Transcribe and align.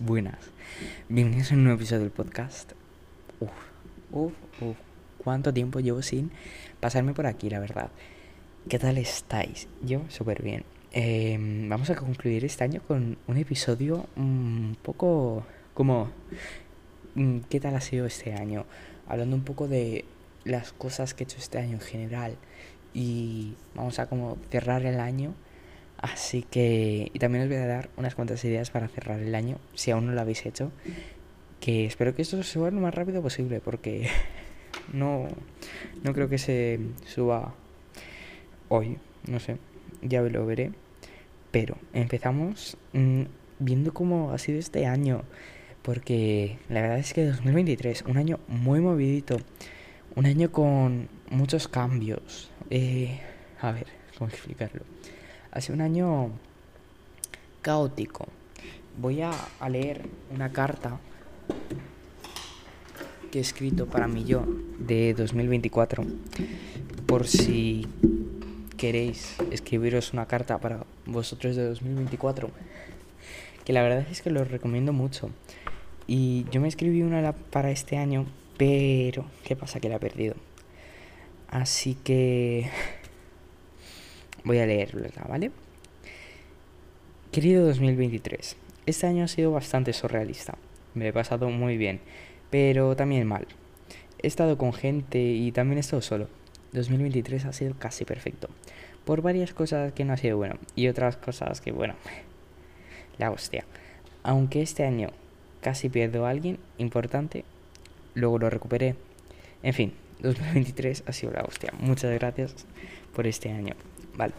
Buenas. 0.00 0.38
Bienvenidos 1.08 1.52
a 1.52 1.54
un 1.54 1.64
nuevo 1.64 1.76
episodio 1.76 2.02
del 2.02 2.10
podcast. 2.10 2.72
Uf, 3.38 3.50
uf, 4.10 4.32
uf. 4.60 4.76
¿Cuánto 5.18 5.52
tiempo 5.52 5.78
llevo 5.78 6.02
sin 6.02 6.32
pasarme 6.80 7.14
por 7.14 7.26
aquí, 7.26 7.48
la 7.48 7.60
verdad? 7.60 7.90
¿Qué 8.68 8.78
tal 8.78 8.98
estáis? 8.98 9.68
Yo 9.82 10.02
súper 10.08 10.42
bien. 10.42 10.64
Em, 10.92 11.68
vamos 11.68 11.90
a 11.90 11.94
concluir 11.94 12.44
este 12.44 12.64
año 12.64 12.82
con 12.86 13.18
un 13.26 13.36
episodio 13.36 14.06
un 14.16 14.76
poco 14.82 15.44
como... 15.74 16.10
mm, 17.14 17.40
¿Qué 17.48 17.60
tal 17.60 17.76
ha 17.76 17.80
sido 17.80 18.06
este 18.06 18.34
año? 18.34 18.66
Hablando 19.06 19.36
un 19.36 19.44
poco 19.44 19.68
de 19.68 20.04
las 20.44 20.72
cosas 20.72 21.14
que 21.14 21.24
he 21.24 21.26
hecho 21.26 21.38
este 21.38 21.58
año 21.58 21.74
en 21.74 21.80
general. 21.80 22.36
Y 22.94 23.54
vamos 23.74 23.98
a 23.98 24.06
como 24.06 24.38
cerrar 24.50 24.84
el 24.86 24.98
año 24.98 25.34
Así 26.04 26.42
que, 26.42 27.10
y 27.14 27.18
también 27.18 27.44
os 27.44 27.48
voy 27.48 27.56
a 27.56 27.66
dar 27.66 27.88
unas 27.96 28.14
cuantas 28.14 28.44
ideas 28.44 28.70
para 28.70 28.88
cerrar 28.88 29.20
el 29.20 29.34
año, 29.34 29.56
si 29.72 29.90
aún 29.90 30.04
no 30.04 30.12
lo 30.12 30.20
habéis 30.20 30.44
hecho. 30.44 30.70
Que 31.60 31.86
espero 31.86 32.14
que 32.14 32.20
esto 32.20 32.36
se 32.36 32.42
suba 32.42 32.70
lo 32.70 32.78
más 32.78 32.94
rápido 32.94 33.22
posible, 33.22 33.60
porque 33.60 34.10
no, 34.92 35.28
no 36.02 36.12
creo 36.12 36.28
que 36.28 36.36
se 36.36 36.78
suba 37.06 37.54
hoy, 38.68 38.98
no 39.26 39.40
sé, 39.40 39.56
ya 40.02 40.20
lo 40.20 40.44
veré. 40.44 40.72
Pero 41.50 41.78
empezamos 41.94 42.76
mm, 42.92 43.22
viendo 43.58 43.94
cómo 43.94 44.32
ha 44.32 44.36
sido 44.36 44.58
este 44.58 44.84
año, 44.84 45.22
porque 45.80 46.58
la 46.68 46.82
verdad 46.82 46.98
es 46.98 47.14
que 47.14 47.24
2023, 47.24 48.02
un 48.08 48.18
año 48.18 48.40
muy 48.46 48.80
movidito, 48.82 49.38
un 50.16 50.26
año 50.26 50.52
con 50.52 51.08
muchos 51.30 51.66
cambios. 51.66 52.50
Eh, 52.68 53.20
a 53.62 53.72
ver, 53.72 53.86
¿cómo 54.18 54.28
explicarlo? 54.28 54.82
Ha 55.54 55.60
sido 55.60 55.76
un 55.76 55.82
año 55.82 56.30
caótico. 57.62 58.26
Voy 59.00 59.22
a, 59.22 59.32
leer 59.70 60.02
una 60.34 60.50
carta 60.50 60.98
que 63.30 63.38
he 63.38 63.40
escrito 63.40 63.86
para 63.86 64.08
mí 64.08 64.24
yo 64.24 64.44
de 64.80 65.14
2024. 65.14 66.04
Por 67.06 67.28
si 67.28 67.86
queréis 68.76 69.36
escribiros 69.52 70.12
una 70.12 70.26
carta 70.26 70.58
para 70.58 70.84
vosotros 71.06 71.54
de 71.54 71.68
2024. 71.68 72.50
Que 73.64 73.72
la 73.72 73.82
verdad 73.82 74.04
es 74.10 74.22
que 74.22 74.30
lo 74.30 74.42
recomiendo 74.42 74.92
mucho. 74.92 75.30
Y 76.08 76.46
yo 76.50 76.60
me 76.60 76.66
escribí 76.66 77.02
una 77.02 77.32
para 77.32 77.70
este 77.70 77.96
año, 77.96 78.26
pero 78.56 79.24
¿qué 79.44 79.54
pasa? 79.54 79.78
Que 79.78 79.88
la 79.88 79.96
he 79.96 80.00
perdido. 80.00 80.34
Así 81.48 81.94
que 81.94 82.70
voy 84.44 84.58
a 84.58 84.66
leerla, 84.66 85.08
¿vale? 85.28 85.50
Querido 87.32 87.66
2023, 87.66 88.56
este 88.86 89.06
año 89.06 89.24
ha 89.24 89.28
sido 89.28 89.50
bastante 89.50 89.92
surrealista. 89.92 90.56
Me 90.94 91.08
he 91.08 91.12
pasado 91.12 91.48
muy 91.50 91.76
bien, 91.76 92.00
pero 92.50 92.94
también 92.94 93.26
mal. 93.26 93.46
He 94.22 94.26
estado 94.26 94.56
con 94.56 94.72
gente 94.72 95.20
y 95.20 95.50
también 95.50 95.78
he 95.78 95.80
estado 95.80 96.02
solo. 96.02 96.28
2023 96.72 97.46
ha 97.46 97.52
sido 97.52 97.74
casi 97.78 98.04
perfecto. 98.04 98.48
Por 99.04 99.22
varias 99.22 99.52
cosas 99.52 99.92
que 99.92 100.04
no 100.04 100.12
ha 100.12 100.16
sido 100.16 100.36
bueno 100.36 100.56
y 100.76 100.88
otras 100.88 101.16
cosas 101.16 101.60
que, 101.60 101.72
bueno, 101.72 101.94
la 103.18 103.30
hostia. 103.30 103.64
Aunque 104.22 104.62
este 104.62 104.84
año 104.84 105.08
casi 105.60 105.88
pierdo 105.88 106.26
a 106.26 106.30
alguien 106.30 106.58
importante, 106.78 107.44
luego 108.14 108.38
lo 108.38 108.50
recuperé. 108.50 108.94
En 109.62 109.72
fin, 109.72 109.94
2023 110.20 111.04
ha 111.06 111.12
sido 111.12 111.32
la 111.32 111.42
hostia. 111.42 111.72
Muchas 111.80 112.12
gracias 112.12 112.54
por 113.14 113.26
este 113.26 113.50
año. 113.50 113.74
Vale. 114.16 114.32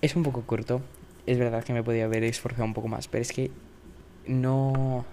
Es 0.00 0.16
un 0.16 0.22
poco 0.22 0.42
corto. 0.42 0.80
Es 1.26 1.38
verdad 1.38 1.64
que 1.64 1.72
me 1.72 1.82
podía 1.82 2.04
haber 2.04 2.24
esforzado 2.24 2.64
un 2.64 2.74
poco 2.74 2.88
más, 2.88 3.08
pero 3.08 3.22
es 3.22 3.32
que 3.32 3.50
no... 4.26 5.04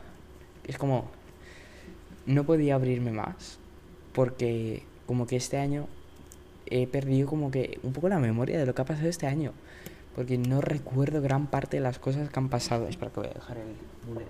Es 0.65 0.77
como... 0.77 1.09
No 2.25 2.43
podía 2.45 2.75
abrirme 2.75 3.11
más. 3.11 3.59
Porque 4.13 4.83
como 5.05 5.27
que 5.27 5.35
este 5.35 5.57
año 5.57 5.87
he 6.67 6.87
perdido 6.87 7.27
como 7.27 7.51
que 7.51 7.79
un 7.83 7.93
poco 7.93 8.09
la 8.09 8.19
memoria 8.19 8.57
de 8.57 8.65
lo 8.65 8.73
que 8.73 8.81
ha 8.81 8.85
pasado 8.85 9.09
este 9.09 9.27
año. 9.27 9.51
Porque 10.15 10.37
no 10.37 10.61
recuerdo 10.61 11.21
gran 11.21 11.47
parte 11.47 11.77
de 11.77 11.83
las 11.83 11.99
cosas 11.99 12.29
que 12.29 12.39
han 12.39 12.49
pasado. 12.49 12.87
Espera 12.87 13.11
que 13.11 13.19
voy 13.19 13.29
a 13.29 13.33
dejar 13.33 13.57
el 13.57 13.75
bullet. 14.07 14.25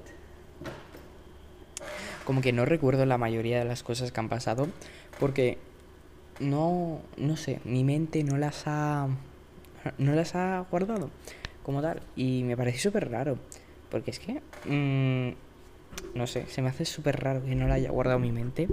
Como 2.26 2.42
que 2.42 2.52
no 2.52 2.66
recuerdo 2.66 3.06
la 3.06 3.20
mayoría 3.20 3.60
de 3.60 3.66
las 3.66 3.84
cosas 3.84 4.12
que 4.12 4.20
han 4.20 4.30
pasado. 4.30 4.68
Porque 5.20 5.60
no, 6.40 7.00
no 7.18 7.38
sé, 7.38 7.60
mi 7.64 7.84
mente 7.84 8.24
no 8.24 8.38
las 8.38 8.64
ha, 8.66 9.08
no 9.98 10.14
las 10.14 10.36
ha 10.36 10.66
guardado 10.70 11.10
como 11.64 11.82
tal. 11.82 12.02
Y 12.16 12.44
me 12.44 12.58
parece 12.58 12.80
súper 12.80 13.10
raro. 13.10 13.38
Porque 13.90 14.12
es 14.12 14.20
que, 14.20 14.42
mm, 14.66 15.36
no 16.18 16.28
sé, 16.28 16.46
se 16.48 16.62
me 16.62 16.70
hace 16.70 16.86
súper 16.86 17.22
raro 17.22 17.44
que 17.44 17.56
no 17.56 17.68
la 17.68 17.76
haya 17.76 17.92
guardado 17.92 18.20
mi 18.20 18.32
mente. 18.32 18.68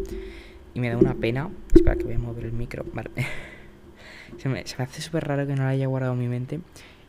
Y 0.74 0.80
me 0.80 0.90
da 0.90 0.96
una 0.96 1.14
pena. 1.14 1.50
Espera 1.74 1.96
que 1.96 2.04
voy 2.04 2.14
a 2.14 2.18
mover 2.18 2.44
el 2.44 2.52
micro. 2.52 2.84
Vale. 2.92 3.10
se, 4.38 4.48
me, 4.48 4.66
se 4.66 4.76
me 4.78 4.84
hace 4.84 5.02
súper 5.02 5.26
raro 5.26 5.46
que 5.46 5.54
no 5.54 5.62
la 5.62 5.70
haya 5.70 5.86
guardado 5.86 6.14
mi 6.14 6.28
mente. 6.28 6.60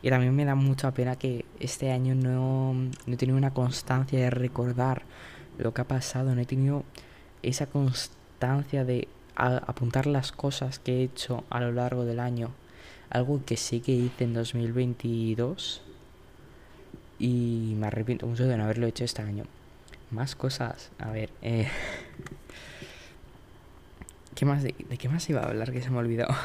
Y 0.02 0.10
también 0.10 0.36
me 0.36 0.44
da 0.44 0.54
mucha 0.54 0.92
pena 0.92 1.16
que 1.16 1.46
este 1.60 1.90
año 1.90 2.14
no, 2.14 2.74
no 2.74 3.14
he 3.14 3.16
tenido 3.16 3.38
una 3.38 3.54
constancia 3.54 4.18
de 4.18 4.28
recordar 4.28 5.02
lo 5.56 5.72
que 5.72 5.80
ha 5.80 5.88
pasado. 5.88 6.34
No 6.34 6.40
he 6.42 6.46
tenido 6.46 6.84
esa 7.42 7.66
constancia 7.66 8.84
de 8.84 9.08
apuntar 9.36 10.06
las 10.06 10.32
cosas 10.32 10.78
que 10.78 11.00
he 11.00 11.02
hecho 11.04 11.44
a 11.50 11.60
lo 11.60 11.72
largo 11.72 12.04
del 12.04 12.20
año. 12.20 12.50
Algo 13.14 13.40
que 13.46 13.56
sí 13.56 13.80
que 13.80 13.92
hice 13.92 14.24
en 14.24 14.34
2022. 14.34 15.80
Y 17.20 17.76
me 17.78 17.86
arrepiento 17.86 18.26
mucho 18.26 18.44
de 18.44 18.56
no 18.56 18.64
haberlo 18.64 18.88
hecho 18.88 19.04
este 19.04 19.22
año. 19.22 19.44
Más 20.10 20.34
cosas. 20.34 20.90
A 20.98 21.12
ver. 21.12 21.30
Eh... 21.40 21.68
¿Qué 24.34 24.44
más 24.44 24.64
de, 24.64 24.72
qué 24.72 25.08
más 25.08 25.30
iba 25.30 25.42
a 25.42 25.44
hablar 25.44 25.70
que 25.70 25.80
se 25.80 25.90
me 25.90 25.96
ha 25.96 26.00
olvidado? 26.00 26.34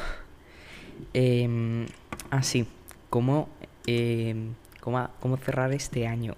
Em, 1.12 1.86
ah, 2.30 2.44
sí. 2.44 2.68
¿Cómo, 3.08 3.48
em, 3.86 4.54
cómo, 4.80 5.08
cómo 5.18 5.38
cerrar 5.38 5.72
este 5.72 6.06
año? 6.06 6.36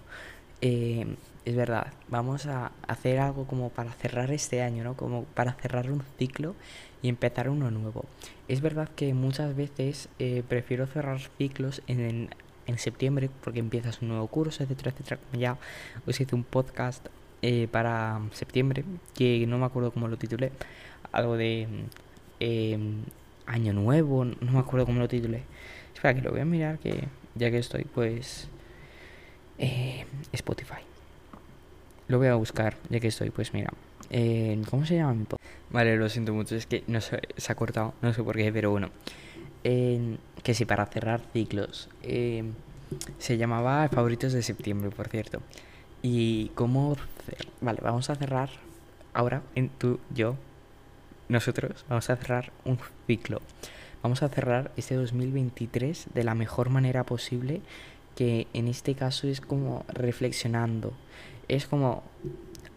Em, 0.62 1.16
es 1.44 1.56
verdad, 1.56 1.93
vamos 2.09 2.47
a 2.47 2.72
hacer 2.87 3.19
algo 3.19 3.47
como 3.47 3.69
para 3.69 3.93
cerrar 3.93 4.31
este 4.31 4.62
año, 4.62 4.82
¿no? 4.82 4.97
Como 4.97 5.25
para 5.25 5.53
cerrar 5.53 5.91
un 5.91 6.03
ciclo 6.16 6.54
y 7.02 7.08
empezar 7.08 7.50
uno 7.50 7.70
nuevo. 7.70 8.04
Es 8.48 8.60
verdad 8.60 8.88
que 8.94 9.12
muchas 9.12 9.54
veces 9.56 10.08
eh, 10.18 10.42
prefiero 10.48 10.86
cerrar 10.86 11.20
ciclos 11.36 11.82
en, 11.88 12.30
en, 12.66 12.78
septiembre 12.78 13.28
porque 13.42 13.58
empiezas 13.58 14.00
un 14.02 14.08
nuevo 14.08 14.26
curso, 14.28 14.62
etcétera, 14.62 14.92
etcétera. 14.92 15.20
Ya 15.32 15.58
os 16.06 16.20
hice 16.20 16.34
un 16.34 16.44
podcast 16.44 17.06
eh, 17.42 17.68
para 17.70 18.20
septiembre 18.32 18.84
que 19.14 19.44
no 19.46 19.58
me 19.58 19.66
acuerdo 19.66 19.90
cómo 19.90 20.08
lo 20.08 20.16
titulé. 20.16 20.52
Algo 21.10 21.36
de 21.36 21.66
eh, 22.40 22.78
año 23.46 23.72
nuevo, 23.72 24.24
no 24.24 24.52
me 24.52 24.58
acuerdo 24.60 24.86
cómo 24.86 25.00
lo 25.00 25.08
titulé. 25.08 25.42
Espera, 25.94 26.14
que 26.14 26.22
lo 26.22 26.30
voy 26.30 26.40
a 26.40 26.44
mirar 26.44 26.78
que 26.78 27.08
ya 27.34 27.50
que 27.50 27.58
estoy, 27.58 27.84
pues... 27.84 28.48
eh, 29.58 30.04
Spotify. 30.32 30.82
Lo 32.08 32.19
voy 32.19 32.28
a 32.28 32.34
buscar, 32.34 32.76
ya 32.90 33.00
que 33.00 33.08
estoy, 33.08 33.30
pues 33.30 33.52
mira. 33.54 33.72
¿Cómo 34.69 34.84
se 34.84 34.96
llama 34.96 35.14
mi 35.14 35.24
podcast? 35.24 35.41
Vale, 35.72 35.97
lo 35.97 36.09
siento 36.09 36.34
mucho, 36.34 36.55
es 36.55 36.66
que 36.66 36.84
no 36.87 37.00
sé, 37.00 37.22
se 37.37 37.50
ha 37.50 37.55
cortado, 37.55 37.94
no 38.03 38.12
sé 38.12 38.22
por 38.22 38.37
qué, 38.37 38.53
pero 38.53 38.71
bueno. 38.71 38.91
Que 39.62 40.55
sí, 40.55 40.65
para 40.65 40.87
cerrar 40.87 41.22
ciclos. 41.33 41.88
Eh, 42.03 42.44
se 43.19 43.38
llamaba 43.38 43.88
Favoritos 43.88 44.32
de 44.32 44.43
Septiembre, 44.43 44.91
por 44.91 45.08
cierto. 45.08 45.41
Y 46.02 46.49
cómo... 46.55 46.96
Vale, 47.61 47.81
vamos 47.82 48.11
a 48.11 48.17
cerrar 48.17 48.50
ahora, 49.14 49.43
en 49.55 49.69
tú, 49.70 50.00
yo, 50.14 50.37
nosotros, 51.29 51.85
vamos 51.88 52.11
a 52.11 52.17
cerrar 52.17 52.52
un 52.64 52.79
ciclo. 53.06 53.41
Vamos 54.02 54.23
a 54.23 54.29
cerrar 54.29 54.73
este 54.76 54.96
2023 54.96 56.08
de 56.12 56.25
la 56.25 56.35
mejor 56.35 56.70
manera 56.70 57.05
posible, 57.05 57.62
que 58.17 58.49
en 58.52 58.69
este 58.69 58.94
caso 58.94 59.29
es 59.29 59.41
como 59.41 59.85
reflexionando. 59.88 60.93
Es 61.49 61.67
como, 61.67 62.02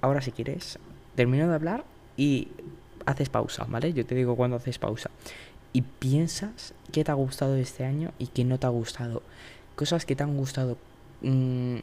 ahora 0.01 0.21
si 0.21 0.31
quieres, 0.31 0.79
termino 1.15 1.49
de 1.49 1.55
hablar 1.55 1.83
y 2.15 2.49
haces 3.05 3.29
pausa, 3.29 3.65
¿vale? 3.69 3.93
Yo 3.93 4.05
te 4.05 4.15
digo 4.15 4.35
cuando 4.35 4.57
haces 4.57 4.79
pausa. 4.79 5.09
Y 5.73 5.81
piensas 5.81 6.73
qué 6.91 7.03
te 7.03 7.11
ha 7.11 7.15
gustado 7.15 7.55
este 7.55 7.83
año 7.85 8.11
y 8.17 8.27
qué 8.27 8.45
no 8.45 8.57
te 8.59 8.65
ha 8.67 8.69
gustado. 8.69 9.21
Cosas 9.75 10.05
que 10.05 10.15
te 10.15 10.23
han 10.23 10.37
gustado. 10.37 10.77
mm, 11.21 11.77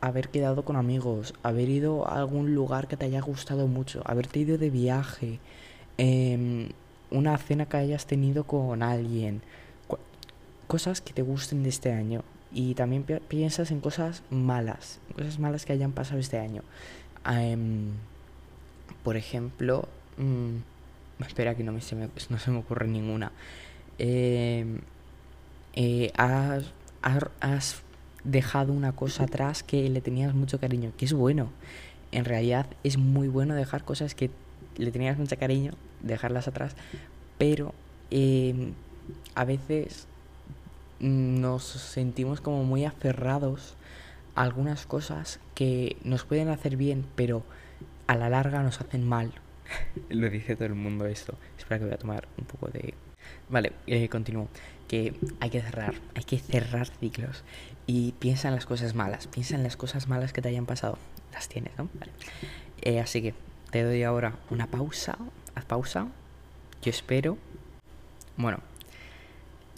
haber 0.00 0.28
quedado 0.28 0.64
con 0.64 0.76
amigos, 0.76 1.34
haber 1.42 1.68
ido 1.68 2.06
a 2.06 2.18
algún 2.18 2.54
lugar 2.54 2.86
que 2.86 2.96
te 2.96 3.06
haya 3.06 3.20
gustado 3.20 3.66
mucho, 3.66 4.00
haberte 4.04 4.38
ido 4.38 4.56
de 4.58 4.70
viaje, 4.70 5.40
em, 5.96 6.68
una 7.10 7.36
cena 7.38 7.66
que 7.66 7.78
hayas 7.78 8.06
tenido 8.06 8.44
con 8.44 8.82
alguien, 8.84 9.42
cosas 10.68 11.00
que 11.00 11.12
te 11.12 11.22
gusten 11.22 11.62
de 11.64 11.70
este 11.70 11.92
año. 11.92 12.22
Y 12.52 12.74
también 12.74 13.02
pi- 13.02 13.20
piensas 13.26 13.70
en 13.70 13.80
cosas 13.80 14.22
malas, 14.30 15.00
cosas 15.16 15.38
malas 15.38 15.64
que 15.66 15.72
hayan 15.72 15.92
pasado 15.92 16.20
este 16.20 16.38
año. 16.38 16.62
Em, 17.28 17.90
por 19.02 19.16
ejemplo, 19.16 19.88
mm, 20.18 21.22
espera 21.22 21.54
que 21.54 21.64
no, 21.64 21.72
me, 21.72 21.80
se 21.80 21.94
me, 21.96 22.08
no 22.30 22.38
se 22.38 22.50
me 22.50 22.58
ocurre 22.58 22.86
ninguna. 22.88 23.32
Em, 23.98 24.78
eh, 25.74 26.12
has, 26.16 26.64
has- 27.40 27.82
dejado 28.24 28.72
una 28.72 28.92
cosa 28.92 29.24
atrás 29.24 29.62
que 29.62 29.88
le 29.88 30.00
tenías 30.00 30.34
mucho 30.34 30.58
cariño, 30.60 30.92
que 30.98 31.04
es 31.06 31.12
bueno. 31.14 31.50
En 32.12 32.24
realidad 32.24 32.66
es 32.84 32.98
muy 32.98 33.28
bueno 33.28 33.54
dejar 33.54 33.84
cosas 33.84 34.14
que 34.14 34.30
le 34.76 34.90
tenías 34.90 35.16
mucho 35.18 35.38
cariño, 35.38 35.72
dejarlas 36.02 36.48
atrás, 36.48 36.74
pero 37.38 37.72
em, 38.10 38.72
a 39.34 39.44
veces 39.44 40.06
nos 41.00 41.62
sentimos 41.64 42.40
como 42.40 42.64
muy 42.64 42.84
aferrados 42.84 43.76
a 44.34 44.42
algunas 44.42 44.84
cosas 44.84 45.38
que 45.54 45.96
nos 46.02 46.24
pueden 46.24 46.48
hacer 46.48 46.76
bien, 46.76 47.06
pero 47.14 47.44
a 48.08 48.16
la 48.16 48.28
larga 48.28 48.62
nos 48.62 48.80
hacen 48.80 49.06
mal. 49.06 49.32
Lo 50.08 50.28
dice 50.30 50.56
todo 50.56 50.66
el 50.66 50.74
mundo 50.74 51.06
esto. 51.06 51.36
Espera 51.56 51.78
que 51.78 51.84
voy 51.84 51.94
a 51.94 51.98
tomar 51.98 52.28
un 52.38 52.44
poco 52.44 52.68
de... 52.68 52.94
Vale, 53.48 53.72
eh, 53.86 54.08
continúo. 54.08 54.48
Que 54.86 55.14
hay 55.40 55.50
que 55.50 55.60
cerrar, 55.60 55.94
hay 56.14 56.24
que 56.24 56.38
cerrar 56.38 56.86
ciclos. 56.86 57.44
Y 57.86 58.12
piensa 58.12 58.48
en 58.48 58.54
las 58.54 58.66
cosas 58.66 58.94
malas, 58.94 59.26
piensa 59.26 59.54
en 59.54 59.62
las 59.62 59.76
cosas 59.76 60.08
malas 60.08 60.32
que 60.32 60.42
te 60.42 60.48
hayan 60.48 60.66
pasado. 60.66 60.98
Las 61.32 61.48
tienes, 61.48 61.72
¿no? 61.76 61.88
Eh, 62.82 63.00
así 63.00 63.20
que 63.20 63.34
te 63.70 63.82
doy 63.82 64.02
ahora 64.02 64.36
una 64.50 64.66
pausa. 64.66 65.18
Haz 65.54 65.64
pausa. 65.64 66.08
Yo 66.82 66.90
espero. 66.90 67.36
Bueno, 68.36 68.60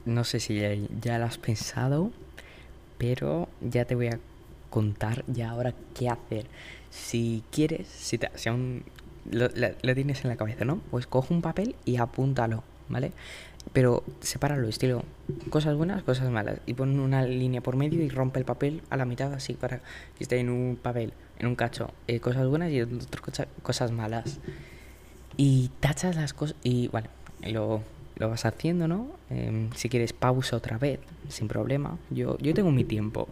no 0.04 0.24
sé 0.24 0.38
si 0.38 0.60
ya, 0.60 0.74
ya 1.00 1.18
lo 1.18 1.24
has 1.24 1.38
pensado, 1.38 2.12
pero 2.98 3.48
ya 3.60 3.84
te 3.84 3.94
voy 3.94 4.08
a 4.08 4.18
contar 4.68 5.24
ya 5.26 5.50
ahora 5.50 5.74
qué 5.94 6.08
hacer. 6.08 6.46
Si 6.90 7.42
quieres, 7.50 7.88
si, 7.88 8.18
si 8.34 8.48
aún 8.48 8.84
lo, 9.30 9.94
tienes 9.94 10.24
en 10.24 10.30
la 10.30 10.36
cabeza, 10.36 10.64
¿no? 10.64 10.80
Pues 10.90 11.06
coge 11.06 11.32
un 11.32 11.42
papel 11.42 11.74
y 11.84 11.96
apúntalo, 11.96 12.62
¿vale? 12.88 13.12
Pero 13.72 14.02
sepáralo, 14.20 14.68
estilo 14.68 15.04
cosas 15.50 15.76
buenas, 15.76 16.02
cosas 16.02 16.30
malas. 16.30 16.58
Y 16.66 16.74
pon 16.74 16.98
una 16.98 17.24
línea 17.24 17.60
por 17.60 17.76
medio 17.76 18.02
y 18.02 18.08
rompe 18.08 18.38
el 18.38 18.44
papel 18.44 18.82
a 18.90 18.96
la 18.96 19.04
mitad, 19.04 19.32
así 19.32 19.54
para 19.54 19.78
que 19.78 20.24
esté 20.24 20.38
en 20.38 20.50
un 20.50 20.78
papel, 20.80 21.12
en 21.38 21.46
un 21.46 21.56
cacho. 21.56 21.90
Eh, 22.06 22.20
cosas 22.20 22.46
buenas 22.48 22.70
y 22.72 22.80
otras 22.82 23.46
cosas 23.62 23.92
malas. 23.92 24.38
Y 25.36 25.70
tachas 25.80 26.16
las 26.16 26.32
cosas. 26.32 26.56
Y 26.62 26.88
bueno, 26.88 27.08
lo, 27.42 27.82
lo 28.16 28.28
vas 28.28 28.44
haciendo, 28.44 28.86
¿no? 28.86 29.08
Em, 29.30 29.72
si 29.72 29.88
quieres, 29.88 30.12
pausa 30.12 30.56
otra 30.56 30.78
vez, 30.78 31.00
sin 31.28 31.48
problema. 31.48 31.98
Yo, 32.10 32.36
yo 32.38 32.52
tengo 32.54 32.70
mi 32.70 32.84
tiempo. 32.84 33.28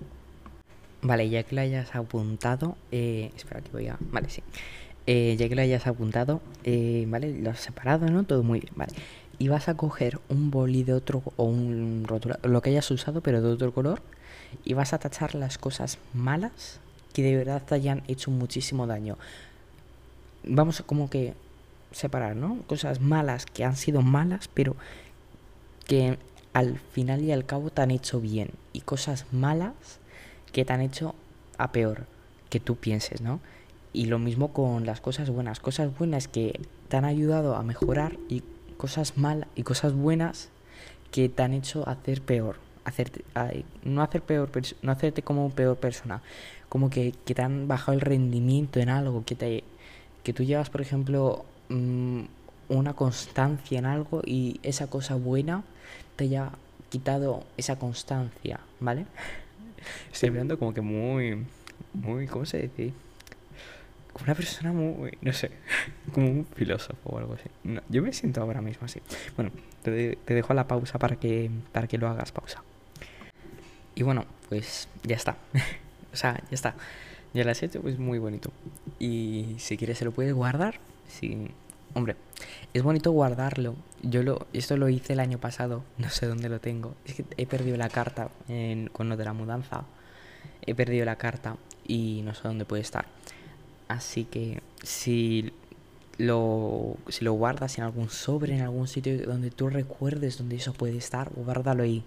Vale, 1.02 1.28
ya 1.28 1.42
que 1.42 1.54
lo 1.54 1.60
hayas 1.60 1.94
apuntado, 1.94 2.76
eh, 2.90 3.30
espera 3.36 3.60
que 3.60 3.70
voy 3.70 3.86
a... 3.86 3.96
Vale, 4.00 4.28
sí. 4.30 4.42
Eh, 5.10 5.36
ya 5.38 5.48
que 5.48 5.54
lo 5.54 5.62
hayas 5.62 5.86
apuntado, 5.86 6.42
eh, 6.64 7.06
vale, 7.08 7.32
lo 7.40 7.48
has 7.48 7.60
separado, 7.60 8.10
¿no? 8.10 8.24
Todo 8.24 8.42
muy 8.42 8.60
bien, 8.60 8.74
vale. 8.76 8.92
Y 9.38 9.48
vas 9.48 9.70
a 9.70 9.74
coger 9.74 10.20
un 10.28 10.50
boli 10.50 10.84
de 10.84 10.92
otro, 10.92 11.22
o 11.36 11.44
un 11.44 12.04
rotulador, 12.06 12.50
lo 12.50 12.60
que 12.60 12.68
hayas 12.68 12.90
usado, 12.90 13.22
pero 13.22 13.40
de 13.40 13.48
otro 13.48 13.72
color, 13.72 14.02
y 14.64 14.74
vas 14.74 14.92
a 14.92 14.98
tachar 14.98 15.34
las 15.34 15.56
cosas 15.56 15.96
malas 16.12 16.80
que 17.14 17.22
de 17.22 17.34
verdad 17.36 17.62
te 17.64 17.74
hayan 17.74 18.02
hecho 18.06 18.30
muchísimo 18.30 18.86
daño. 18.86 19.16
Vamos 20.44 20.80
a 20.80 20.82
como 20.82 21.08
que 21.08 21.32
separar, 21.90 22.36
¿no? 22.36 22.58
Cosas 22.66 23.00
malas 23.00 23.46
que 23.46 23.64
han 23.64 23.76
sido 23.76 24.02
malas, 24.02 24.50
pero 24.52 24.76
que 25.86 26.18
al 26.52 26.78
final 26.78 27.22
y 27.22 27.32
al 27.32 27.46
cabo 27.46 27.70
te 27.70 27.80
han 27.80 27.92
hecho 27.92 28.20
bien. 28.20 28.50
Y 28.74 28.82
cosas 28.82 29.24
malas 29.32 29.72
que 30.52 30.66
te 30.66 30.72
han 30.74 30.82
hecho 30.82 31.14
a 31.56 31.72
peor 31.72 32.04
que 32.50 32.60
tú 32.60 32.76
pienses, 32.76 33.22
¿no? 33.22 33.40
Y 33.92 34.06
lo 34.06 34.18
mismo 34.18 34.52
con 34.52 34.86
las 34.86 35.00
cosas 35.00 35.30
buenas, 35.30 35.60
cosas 35.60 35.96
buenas 35.96 36.28
que 36.28 36.60
te 36.88 36.96
han 36.96 37.04
ayudado 37.04 37.56
a 37.56 37.62
mejorar 37.62 38.16
y 38.28 38.42
cosas 38.76 39.16
malas 39.16 39.48
y 39.54 39.62
cosas 39.62 39.94
buenas 39.94 40.50
que 41.10 41.28
te 41.28 41.42
han 41.42 41.52
hecho 41.54 41.88
hacer 41.88 42.20
peor, 42.20 42.56
hacerte, 42.84 43.24
no 43.82 44.02
hacer 44.02 44.22
peor, 44.22 44.50
no 44.82 44.92
hacerte 44.92 45.22
como 45.22 45.50
peor 45.50 45.76
persona, 45.76 46.22
como 46.68 46.90
que, 46.90 47.12
que 47.24 47.34
te 47.34 47.42
han 47.42 47.66
bajado 47.66 47.94
el 47.94 48.02
rendimiento 48.02 48.78
en 48.78 48.90
algo, 48.90 49.24
que 49.24 49.34
te 49.34 49.64
que 50.22 50.34
tú 50.34 50.42
llevas, 50.42 50.68
por 50.68 50.82
ejemplo, 50.82 51.46
mm, 51.70 52.20
una 52.68 52.92
constancia 52.92 53.78
en 53.78 53.86
algo 53.86 54.20
y 54.26 54.60
esa 54.62 54.88
cosa 54.88 55.14
buena 55.14 55.64
te 56.16 56.24
haya 56.24 56.50
quitado 56.90 57.44
esa 57.56 57.78
constancia, 57.78 58.60
¿vale? 58.80 59.06
Estoy 60.12 60.28
hablando 60.28 60.58
como 60.58 60.74
que 60.74 60.82
muy, 60.82 61.46
muy, 61.94 62.26
¿cómo 62.26 62.44
se 62.44 62.62
dice? 62.62 62.92
Como 64.12 64.24
una 64.24 64.34
persona 64.34 64.72
muy, 64.72 65.16
no 65.20 65.32
sé, 65.32 65.50
como 66.12 66.28
un 66.28 66.46
filósofo 66.46 67.10
o 67.10 67.18
algo 67.18 67.34
así. 67.34 67.48
yo 67.88 68.02
me 68.02 68.12
siento 68.12 68.40
ahora 68.40 68.60
mismo 68.60 68.86
así. 68.86 69.00
Bueno, 69.36 69.50
te, 69.82 70.16
te 70.24 70.34
dejo 70.34 70.54
la 70.54 70.66
pausa 70.66 70.98
para 70.98 71.16
que, 71.16 71.50
para 71.72 71.86
que 71.86 71.98
lo 71.98 72.08
hagas, 72.08 72.32
pausa. 72.32 72.62
Y 73.94 74.04
bueno, 74.04 74.26
pues 74.48 74.88
ya 75.02 75.16
está. 75.16 75.36
o 76.12 76.16
sea, 76.16 76.34
ya 76.34 76.54
está. 76.54 76.74
Ya 77.34 77.44
lo 77.44 77.50
has 77.50 77.62
hecho, 77.62 77.82
pues 77.82 77.98
muy 77.98 78.18
bonito. 78.18 78.52
Y 78.98 79.56
si 79.58 79.76
quieres 79.76 79.98
se 79.98 80.04
lo 80.04 80.12
puedes 80.12 80.32
guardar. 80.32 80.78
Sí. 81.08 81.48
Hombre, 81.94 82.16
es 82.74 82.82
bonito 82.82 83.10
guardarlo. 83.10 83.74
Yo 84.02 84.22
lo, 84.22 84.46
esto 84.52 84.76
lo 84.76 84.88
hice 84.88 85.14
el 85.14 85.20
año 85.20 85.38
pasado, 85.38 85.82
no 85.98 86.10
sé 86.10 86.26
dónde 86.26 86.48
lo 86.48 86.60
tengo. 86.60 86.94
Es 87.04 87.14
que 87.14 87.24
he 87.36 87.46
perdido 87.46 87.76
la 87.76 87.88
carta 87.88 88.30
con 88.92 89.08
lo 89.08 89.16
de 89.16 89.24
la 89.24 89.32
mudanza. 89.32 89.84
He 90.64 90.74
perdido 90.74 91.04
la 91.04 91.16
carta 91.16 91.56
y 91.86 92.22
no 92.24 92.34
sé 92.34 92.42
dónde 92.44 92.64
puede 92.64 92.82
estar. 92.82 93.06
Así 93.88 94.24
que 94.24 94.60
si 94.82 95.52
lo, 96.18 96.96
si 97.08 97.24
lo 97.24 97.32
guardas 97.32 97.78
en 97.78 97.84
algún 97.84 98.10
sobre, 98.10 98.54
en 98.54 98.62
algún 98.62 98.88
sitio 98.88 99.26
donde 99.26 99.50
tú 99.50 99.68
recuerdes 99.68 100.38
donde 100.38 100.56
eso 100.56 100.72
puede 100.72 100.96
estar, 100.96 101.30
guárdalo 101.34 101.82
ahí. 101.82 102.04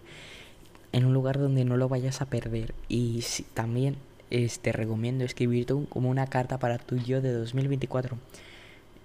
En 0.92 1.06
un 1.06 1.14
lugar 1.14 1.40
donde 1.40 1.66
no 1.66 1.78
lo 1.78 1.90
vayas 1.90 2.22
a 2.22 2.26
perder. 2.26 2.74
Y 2.90 3.24
también 3.54 3.96
te 4.30 4.72
recomiendo 4.72 5.26
escribir 5.26 5.66
como 5.90 6.10
una 6.10 6.28
carta 6.28 6.60
para 6.60 6.78
tu 6.78 6.98
yo 6.98 7.22
de 7.22 7.32
2024. 7.32 8.18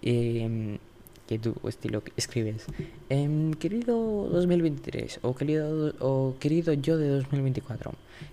Em, 0.02 0.78
que 1.26 1.38
tú 1.38 1.55
estilo 1.67 2.02
escribes 2.17 2.67
em, 3.08 3.52
querido 3.55 4.28
2023 4.31 5.20
o 5.23 5.34
querido 5.34 5.93
o 5.99 6.37
querido 6.38 6.73
yo 6.75 6.99
de 6.99 7.08
2024 7.08 7.93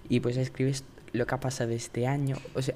y 0.10 0.20
pues 0.20 0.38
escribes 0.38 0.84
lo 1.12 1.26
que 1.26 1.34
ha 1.34 1.40
pasado 1.40 1.72
este 1.72 2.06
año 2.06 2.36
o 2.54 2.62
sea 2.62 2.76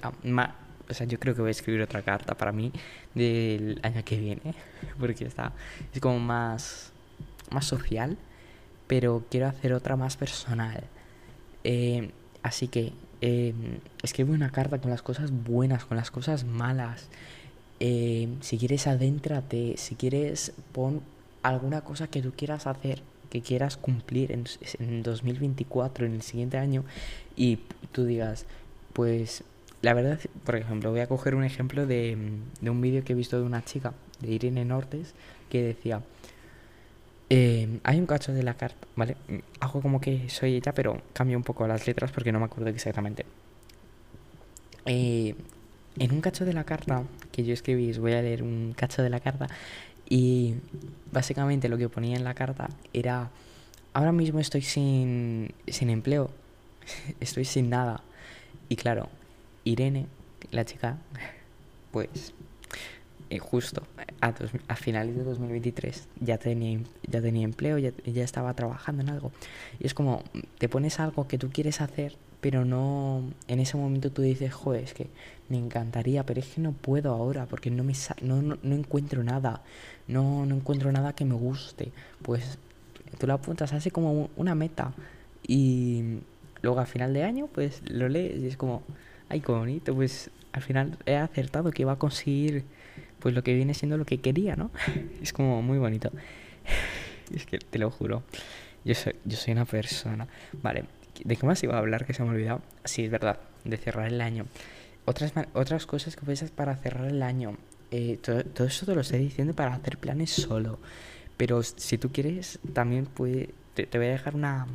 o 0.90 0.94
sea 0.94 1.06
yo 1.06 1.20
creo 1.20 1.36
que 1.36 1.42
voy 1.42 1.50
a 1.50 1.52
escribir 1.52 1.82
otra 1.82 2.02
carta 2.02 2.36
para 2.36 2.52
mí 2.52 2.72
del 3.14 3.80
año 3.84 4.04
que 4.06 4.18
viene 4.18 4.56
porque 5.00 5.26
está 5.26 5.54
es 5.94 6.00
como 6.00 6.20
más 6.20 6.92
más 7.52 7.66
social 7.66 8.18
pero 8.88 9.26
quiero 9.30 9.48
hacer 9.48 9.74
otra 9.74 9.96
más 9.96 10.18
personal. 10.18 10.84
Em, 11.64 12.12
así 12.42 12.68
que 12.68 12.94
escribe 14.04 14.32
una 14.32 14.52
carta 14.52 14.80
con 14.80 14.92
las 14.92 15.02
cosas 15.02 15.32
buenas 15.32 15.86
con 15.86 15.98
las 15.98 16.12
cosas 16.12 16.46
malas. 16.46 17.10
Eh, 17.80 18.30
si 18.42 18.58
quieres 18.58 18.88
adéntrate, 18.88 19.76
si 19.78 19.96
quieres 19.96 20.54
pon 20.72 21.02
alguna 21.44 21.82
cosa 21.82 22.08
que 22.08 22.22
tú 22.22 22.32
quieras 22.36 22.68
hacer, 22.68 23.04
que 23.30 23.42
quieras 23.42 23.78
cumplir 23.78 24.32
en, 24.32 24.46
en 24.80 25.04
2024, 25.04 26.06
en 26.06 26.14
el 26.14 26.22
siguiente 26.22 26.58
año, 26.58 26.86
y 27.36 27.60
tú 27.92 28.06
digas, 28.06 28.46
pues 28.94 29.44
la 29.82 29.94
verdad, 29.94 30.20
por 30.46 30.56
ejemplo, 30.56 30.92
voy 30.92 31.02
a 31.02 31.08
coger 31.08 31.36
un 31.36 31.44
ejemplo 31.44 31.86
de, 31.86 32.18
de 32.62 32.70
un 32.70 32.82
vídeo 32.82 33.04
que 33.04 33.14
he 33.14 33.16
visto 33.16 33.38
de 33.38 33.44
una 33.44 33.64
chica, 33.64 33.94
de 34.20 34.32
Irene 34.32 34.66
Nortes, 34.66 35.14
que 35.50 35.62
decía, 35.62 36.02
eh, 37.30 37.80
hay 37.84 38.00
un 38.00 38.06
cacho 38.06 38.32
de 38.34 38.44
la 38.44 38.54
carta, 38.54 38.88
¿vale? 38.96 39.18
Hago 39.60 39.82
como 39.82 40.00
que 40.00 40.30
soy 40.30 40.56
ella, 40.56 40.74
pero 40.74 41.02
cambio 41.14 41.38
un 41.38 41.44
poco 41.44 41.68
las 41.68 41.86
letras 41.86 42.12
porque 42.12 42.32
no 42.32 42.40
me 42.40 42.46
acuerdo 42.46 42.70
exactamente. 42.70 43.26
Eh, 44.86 45.36
en 46.00 46.12
un 46.12 46.22
cacho 46.22 46.46
de 46.46 46.54
la 46.54 46.64
carta 46.64 47.04
que 47.32 47.44
yo 47.44 47.54
escribí, 47.54 47.92
voy 47.94 48.14
a 48.14 48.22
leer 48.22 48.44
un 48.44 48.74
cacho 48.78 49.02
de 49.04 49.10
la 49.10 49.20
carta, 49.20 49.48
y 50.10 50.56
básicamente 51.12 51.68
lo 51.68 51.78
que 51.78 51.90
ponía 51.90 52.16
en 52.16 52.24
la 52.24 52.34
carta 52.34 52.70
era, 52.94 53.30
ahora 53.94 54.14
mismo 54.14 54.40
estoy 54.40 54.62
sin, 54.62 55.54
sin 55.68 55.90
empleo, 55.90 56.32
estoy 57.20 57.44
sin 57.44 57.70
nada. 57.70 58.02
Y 58.70 58.78
claro, 58.78 59.10
Irene, 59.68 60.08
la 60.52 60.66
chica, 60.66 60.98
pues 61.92 62.34
eh, 63.30 63.40
justo 63.40 63.84
a, 64.22 64.34
a, 64.68 64.76
finales 64.76 65.16
de 65.16 65.24
2023 65.24 66.08
ya 66.22 66.38
tenía, 66.38 66.80
ya 67.08 67.22
tenía 67.22 67.44
empleo, 67.44 67.78
ya, 67.78 67.92
ya 68.06 68.24
estaba 68.24 68.54
trabajando 68.54 69.04
en 69.04 69.10
algo. 69.10 69.32
Y 69.80 69.86
es 69.86 69.94
como, 69.94 70.24
te 70.58 70.70
pones 70.70 71.00
algo 71.00 71.28
que 71.28 71.38
tú 71.38 71.50
quieres 71.52 71.82
hacer 71.82 72.16
pero 72.42 72.66
no 72.66 73.24
en 73.48 73.60
ese 73.60 73.78
momento 73.78 74.12
tú 74.12 74.22
dices, 74.22 74.54
joder, 74.54 74.84
es 74.84 74.94
que 74.94 75.08
me 75.50 75.58
encantaría, 75.58 76.24
pero 76.26 76.40
es 76.40 76.48
que 76.48 76.62
no 76.62 76.72
puedo 76.72 77.12
ahora 77.12 77.46
porque 77.46 77.72
no 77.72 77.84
me 77.84 77.94
no, 78.22 78.42
no, 78.42 78.58
no, 78.62 78.76
encuentro 78.76 79.24
nada, 79.24 79.64
no, 80.08 80.46
no 80.46 80.56
encuentro 80.56 80.92
nada 80.92 81.14
que 81.14 81.26
me 81.26 81.34
guste. 81.34 81.92
Pues 82.22 82.60
tú 83.18 83.28
lo 83.28 83.34
apuntas 83.34 83.74
así 83.74 83.90
como 83.90 84.30
una 84.36 84.56
meta 84.56 84.94
y 85.48 86.20
luego 86.62 86.80
al 86.80 86.88
final 86.88 87.14
de 87.14 87.24
año 87.24 87.48
pues 87.48 87.82
lo 87.90 88.08
lees 88.08 88.42
y 88.44 88.48
es 88.48 88.58
como, 88.58 88.84
ay, 89.30 89.42
qué 89.42 89.52
bonito, 89.52 89.96
pues 89.96 90.30
al 90.54 90.62
final 90.62 90.98
he 91.06 91.16
acertado 91.16 91.72
que 91.72 91.84
iba 91.84 91.94
a 91.94 92.00
conseguir 92.00 92.64
pues 93.20 93.34
lo 93.34 93.44
que 93.44 93.54
viene 93.54 93.74
siendo 93.74 93.98
lo 93.98 94.06
que 94.06 94.20
quería, 94.20 94.56
¿no? 94.56 94.72
es 95.22 95.34
como 95.34 95.62
muy 95.62 95.78
bonito. 95.78 96.12
es 97.34 97.46
que 97.46 97.60
te 97.60 97.80
lo 97.80 97.92
juro. 97.92 98.24
Yo 98.86 98.96
soy, 98.96 99.16
yo 99.26 99.38
soy 99.38 99.54
una 99.54 99.66
persona. 99.66 100.28
Vale, 100.62 100.86
¿De 101.24 101.36
qué 101.36 101.46
más 101.46 101.64
iba 101.64 101.76
a 101.76 101.80
hablar 101.80 102.06
que 102.06 102.14
se 102.14 102.24
me 102.24 102.30
ha 102.30 102.32
olvidado? 102.34 102.62
Sí, 102.84 103.06
es 103.06 103.12
verdad, 103.12 103.40
de 103.64 103.78
cerrar 103.78 104.08
el 104.08 104.22
año. 104.22 104.46
Otras, 105.06 105.34
otras 105.54 105.86
cosas 105.86 106.16
que 106.16 106.24
puedes 106.24 106.44
hacer 106.44 106.56
para 106.56 106.76
cerrar 106.76 107.08
el 107.08 107.24
año. 107.24 107.58
Eh, 107.92 108.20
todo, 108.22 108.68
eso 108.68 108.86
te 108.86 108.94
lo 108.94 109.02
estoy 109.02 109.20
diciendo 109.20 109.54
para 109.54 109.74
hacer 109.74 109.98
planes 109.98 110.32
solo. 110.32 110.80
Pero 111.38 111.64
si 111.64 111.98
tú 111.98 112.12
quieres, 112.12 112.60
también 112.74 113.06
puede, 113.06 113.50
te, 113.74 113.86
voy 113.98 114.08
a 114.08 114.12
dejar 114.12 114.36
una... 114.36 114.68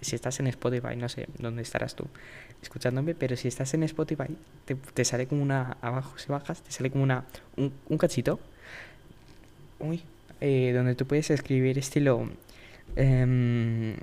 Si 0.00 0.14
estás 0.14 0.38
en 0.40 0.46
Spotify, 0.48 0.96
no 0.96 1.08
sé 1.08 1.28
dónde 1.38 1.62
estarás 1.62 1.94
tú 1.96 2.06
escuchándome, 2.62 3.14
pero 3.14 3.36
si 3.36 3.48
estás 3.48 3.74
en 3.74 3.82
Spotify, 3.82 4.36
te, 4.94 5.04
sale 5.04 5.26
como 5.26 5.42
una... 5.42 5.76
Abajo, 5.80 6.16
si 6.18 6.28
bajas, 6.28 6.62
te 6.62 6.70
sale 6.70 6.90
como 6.90 7.04
una... 7.04 7.24
Un, 7.56 7.72
un 7.88 7.98
cachito. 7.98 8.40
Uy. 9.78 10.02
Eh, 10.40 10.72
donde 10.74 10.94
tú 10.94 11.06
puedes 11.06 11.30
escribir 11.30 11.78
estilo... 11.78 12.28
Eh, 12.96 13.96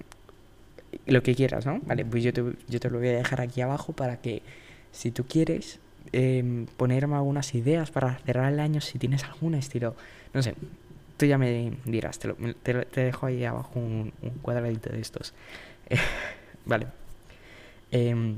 lo 1.06 1.24
que 1.24 1.36
quieras, 1.36 1.66
¿no? 1.66 1.80
Vale, 1.86 2.06
pues 2.06 2.24
yo 2.24 2.34
te, 2.34 2.44
yo 2.68 2.80
te 2.80 2.89
lo 2.89 3.00
voy 3.00 3.10
a 3.10 3.18
dejar 3.18 3.42
aquí 3.42 3.62
abajo 3.62 3.94
para 3.94 4.18
que 4.18 4.42
si 4.92 5.12
tú 5.12 5.25
quieres 5.25 5.80
eh, 6.13 6.66
ponerme 6.78 7.16
algunas 7.16 7.54
ideas 7.56 7.92
para 7.92 8.16
cerrar 8.20 8.51
el 8.51 8.60
año, 8.60 8.82
si 8.82 8.98
tienes 8.98 9.24
algún 9.24 9.56
estilo, 9.56 9.96
no 10.34 10.42
sé, 10.42 10.56
tú 11.18 11.25
ya 11.25 11.38
me 11.38 11.74
dirás, 11.86 12.20
te, 12.20 12.30
lo, 12.30 12.36
te, 12.36 13.04
dejo 13.04 13.25
ahí 13.25 13.44
abajo 13.44 13.80
un, 13.80 14.13
cuadradito 14.42 14.89
de 14.89 15.01
estos. 15.01 15.34
vale. 16.66 16.88
Eh, 17.92 18.36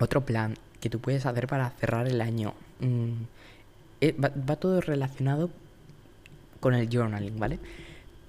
otro 0.00 0.24
plan 0.24 0.54
que 0.80 0.90
tú 0.90 1.00
puedes 1.00 1.26
hacer 1.26 1.46
para 1.46 1.70
cerrar 1.70 2.06
el 2.06 2.20
año. 2.20 2.54
Mm, 2.80 3.24
eh, 4.00 4.14
va, 4.22 4.30
va 4.48 4.56
todo 4.56 4.80
relacionado 4.80 5.50
con 6.60 6.74
el 6.74 6.88
journaling, 6.88 7.38
¿vale? 7.38 7.58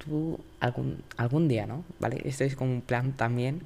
tú 0.06 0.40
algún, 0.60 1.04
algún 1.18 1.48
día, 1.48 1.66
¿no? 1.66 1.84
¿Vale? 2.00 2.22
Esto 2.26 2.44
es 2.44 2.56
como 2.56 2.72
un 2.72 2.82
plan 2.82 3.14
también. 3.14 3.62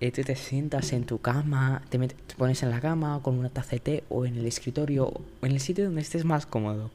Eh, 0.00 0.10
tú 0.10 0.22
te 0.22 0.34
sientas 0.36 0.92
en 0.92 1.04
tu 1.04 1.20
cama, 1.20 1.82
te, 1.88 1.98
metes, 1.98 2.18
te, 2.26 2.34
pones 2.34 2.62
en 2.62 2.70
la 2.70 2.80
cama 2.80 3.20
con 3.22 3.38
una 3.38 3.48
taza 3.48 3.70
de 3.70 3.80
té 3.80 4.04
o 4.08 4.26
en 4.26 4.36
el 4.36 4.46
escritorio 4.46 5.06
o 5.06 5.46
en 5.46 5.52
el 5.52 5.60
sitio 5.60 5.84
donde 5.84 6.02
estés 6.02 6.24
más 6.24 6.46
cómodo. 6.46 6.90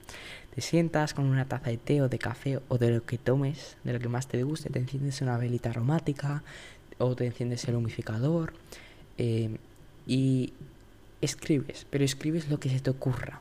Te 0.54 0.62
sientas 0.62 1.14
con 1.14 1.26
una 1.26 1.46
taza 1.46 1.70
de 1.70 1.78
té 1.78 2.02
o 2.02 2.10
de 2.10 2.20
café 2.20 2.60
o 2.68 2.78
de 2.78 2.92
lo 2.92 3.06
que 3.06 3.18
tomes, 3.18 3.78
de 3.84 3.94
lo 3.94 4.00
que 4.00 4.10
más 4.10 4.28
te 4.28 4.44
guste, 4.44 4.70
te 4.70 4.80
enciendes 4.80 5.22
una 5.22 5.38
velita 5.38 5.70
aromática 5.70 6.44
o 6.98 7.16
te 7.16 7.26
enciendes 7.26 7.64
el 7.66 7.76
humificador 7.76 8.54
eh, 9.18 9.58
y 10.10 10.52
escribes, 11.22 11.86
pero 11.90 12.04
escribes 12.04 12.50
lo 12.50 12.60
que 12.60 12.70
se 12.70 12.82
te 12.82 12.90
ocurra. 12.90 13.40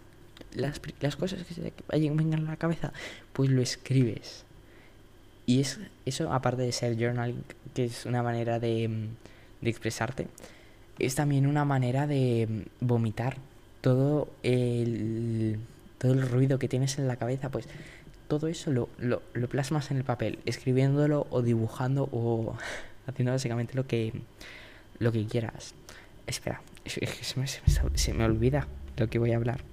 Las, 0.54 0.80
las 1.00 1.16
cosas 1.16 1.42
que 1.42 1.54
se 1.54 1.62
te 1.62 1.72
vengan 1.90 2.46
a 2.46 2.50
la 2.50 2.56
cabeza, 2.56 2.92
pues 3.32 3.50
lo 3.50 3.60
escribes 3.60 4.44
y 5.48 5.60
es, 5.60 5.80
eso, 6.04 6.30
aparte 6.30 6.60
de 6.60 6.72
ser 6.72 6.98
journaling, 6.98 7.42
que 7.72 7.86
es 7.86 8.04
una 8.04 8.22
manera 8.22 8.58
de, 8.58 9.08
de 9.62 9.70
expresarte, 9.70 10.28
es 10.98 11.14
también 11.14 11.46
una 11.46 11.64
manera 11.64 12.06
de 12.06 12.66
vomitar 12.80 13.38
todo 13.80 14.28
el, 14.42 15.58
todo 15.96 16.12
el 16.12 16.28
ruido 16.28 16.58
que 16.58 16.68
tienes 16.68 16.98
en 16.98 17.08
la 17.08 17.16
cabeza, 17.16 17.48
pues 17.48 17.66
todo 18.28 18.48
eso 18.48 18.70
lo, 18.70 18.90
lo, 18.98 19.22
lo 19.32 19.48
plasmas 19.48 19.90
en 19.90 19.96
el 19.96 20.04
papel, 20.04 20.38
escribiéndolo 20.44 21.26
o 21.30 21.40
dibujando 21.40 22.10
o 22.12 22.54
haciendo 23.06 23.32
básicamente 23.32 23.74
lo 23.74 23.86
que, 23.86 24.12
lo 24.98 25.12
que 25.12 25.24
quieras. 25.24 25.72
Espera, 26.28 26.60
se 26.86 27.00
me, 27.40 27.46
se 27.46 27.60
me, 27.66 27.98
se 27.98 28.14
me 28.14 28.24
olvida 28.24 28.68
lo 28.96 29.08
que 29.08 29.18
voy 29.18 29.32
a 29.32 29.36
hablar. 29.36 29.64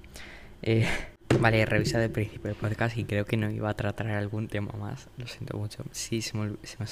Eh, 0.63 0.87
Vale, 1.39 1.61
he 1.61 1.65
revisado 1.65 2.03
el 2.03 2.11
principio 2.11 2.49
del 2.49 2.55
podcast 2.55 2.97
y 2.97 3.03
creo 3.03 3.25
que 3.25 3.37
no 3.37 3.49
iba 3.51 3.69
a 3.69 3.73
tratar 3.73 4.07
algún 4.07 4.47
tema 4.47 4.71
más. 4.79 5.09
Lo 5.17 5.27
siento 5.27 5.57
mucho. 5.57 5.83
Sí, 5.91 6.21
se 6.21 6.37
me, 6.37 6.55
se 6.63 6.77
me 6.79 6.85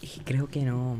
Y 0.00 0.20
creo 0.20 0.48
que 0.48 0.62
no. 0.62 0.98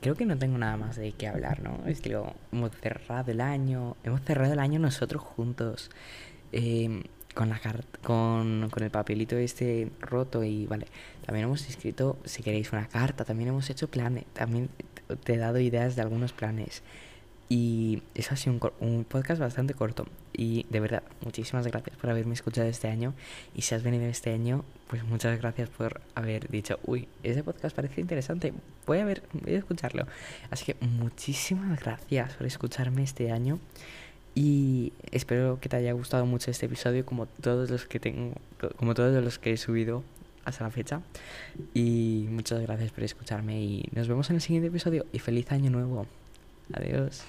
Creo 0.00 0.14
que 0.14 0.26
no 0.26 0.36
tengo 0.36 0.58
nada 0.58 0.76
más 0.76 0.96
de 0.96 1.12
qué 1.12 1.28
hablar, 1.28 1.62
¿no? 1.62 1.80
Es 1.86 2.00
que 2.00 2.18
hemos 2.52 2.70
cerrado 2.76 3.30
el 3.30 3.40
año. 3.40 3.96
Hemos 4.04 4.20
cerrado 4.22 4.52
el 4.52 4.58
año 4.58 4.78
nosotros 4.78 5.22
juntos. 5.22 5.90
Eh, 6.52 7.04
con 7.34 7.48
la 7.48 7.60
con, 8.02 8.68
con 8.70 8.82
el 8.82 8.90
papelito 8.90 9.36
este 9.36 9.90
roto 10.00 10.44
y 10.44 10.66
vale. 10.66 10.86
También 11.24 11.46
hemos 11.46 11.68
escrito, 11.68 12.18
si 12.24 12.42
queréis, 12.42 12.72
una 12.72 12.86
carta. 12.86 13.24
También 13.24 13.48
hemos 13.48 13.70
hecho 13.70 13.88
planes. 13.88 14.24
También 14.34 14.68
te 15.24 15.34
he 15.34 15.38
dado 15.38 15.58
ideas 15.58 15.96
de 15.96 16.02
algunos 16.02 16.32
planes. 16.32 16.82
Y 17.48 18.02
eso 18.14 18.34
ha 18.34 18.36
sido 18.36 18.54
un, 18.54 18.88
un, 18.88 19.04
podcast 19.04 19.40
bastante 19.40 19.74
corto. 19.74 20.06
Y 20.32 20.66
de 20.70 20.80
verdad, 20.80 21.02
muchísimas 21.22 21.66
gracias 21.66 21.96
por 21.96 22.10
haberme 22.10 22.34
escuchado 22.34 22.66
este 22.66 22.88
año. 22.88 23.14
Y 23.54 23.62
si 23.62 23.74
has 23.74 23.82
venido 23.82 24.04
este 24.06 24.32
año, 24.32 24.64
pues 24.88 25.04
muchas 25.04 25.38
gracias 25.38 25.68
por 25.68 26.00
haber 26.14 26.48
dicho, 26.48 26.78
uy, 26.84 27.08
ese 27.22 27.42
podcast 27.42 27.76
parece 27.76 28.00
interesante. 28.00 28.54
Voy 28.86 28.98
a 28.98 29.04
ver, 29.04 29.22
voy 29.32 29.54
a 29.54 29.58
escucharlo. 29.58 30.06
Así 30.50 30.64
que 30.64 30.76
muchísimas 30.86 31.80
gracias 31.80 32.34
por 32.34 32.46
escucharme 32.46 33.02
este 33.02 33.30
año. 33.30 33.58
Y 34.34 34.92
espero 35.12 35.60
que 35.60 35.68
te 35.68 35.76
haya 35.76 35.92
gustado 35.92 36.26
mucho 36.26 36.50
este 36.50 36.66
episodio, 36.66 37.06
como 37.06 37.26
todos 37.26 37.70
los 37.70 37.86
que 37.86 38.00
tengo, 38.00 38.34
como 38.76 38.94
todos 38.94 39.22
los 39.22 39.38
que 39.38 39.52
he 39.52 39.56
subido 39.56 40.02
hasta 40.44 40.64
la 40.64 40.70
fecha. 40.70 41.02
Y 41.72 42.26
muchas 42.30 42.60
gracias 42.60 42.90
por 42.90 43.04
escucharme. 43.04 43.60
Y 43.60 43.88
nos 43.92 44.08
vemos 44.08 44.30
en 44.30 44.36
el 44.36 44.42
siguiente 44.42 44.68
episodio. 44.68 45.06
Y 45.12 45.20
feliz 45.20 45.50
año 45.52 45.70
nuevo. 45.70 46.06
Adiós. 46.72 47.24